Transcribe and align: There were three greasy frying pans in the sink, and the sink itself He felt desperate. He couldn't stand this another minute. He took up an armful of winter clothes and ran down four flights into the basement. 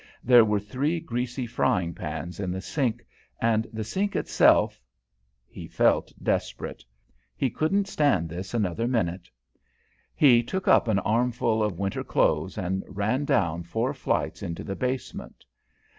There 0.23 0.43
were 0.43 0.59
three 0.59 0.99
greasy 0.99 1.45
frying 1.45 1.93
pans 1.93 2.39
in 2.39 2.49
the 2.51 2.59
sink, 2.59 3.05
and 3.39 3.67
the 3.71 3.83
sink 3.83 4.15
itself 4.15 4.81
He 5.47 5.67
felt 5.67 6.11
desperate. 6.23 6.83
He 7.35 7.51
couldn't 7.51 7.87
stand 7.87 8.27
this 8.27 8.55
another 8.55 8.87
minute. 8.87 9.29
He 10.15 10.41
took 10.41 10.67
up 10.67 10.87
an 10.87 10.97
armful 10.97 11.61
of 11.61 11.77
winter 11.77 12.03
clothes 12.03 12.57
and 12.57 12.83
ran 12.87 13.25
down 13.25 13.61
four 13.61 13.93
flights 13.93 14.41
into 14.41 14.63
the 14.63 14.75
basement. 14.75 15.45